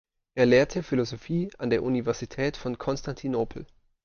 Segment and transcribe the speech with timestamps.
[0.33, 3.67] Er lehrte Philosophie an der Universität von Konstantinopel.